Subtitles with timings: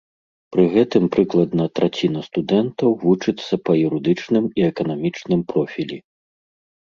[0.53, 5.97] Пры гэтым прыкладна траціна студэнтаў вучыцца па юрыдычным і эканамічным профілі.